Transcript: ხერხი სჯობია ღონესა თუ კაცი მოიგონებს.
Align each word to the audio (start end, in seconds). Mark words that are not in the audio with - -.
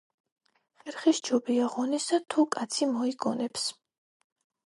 ხერხი 0.83 1.11
სჯობია 1.17 1.67
ღონესა 1.75 2.19
თუ 2.35 2.45
კაცი 2.57 2.89
მოიგონებს. 2.97 3.67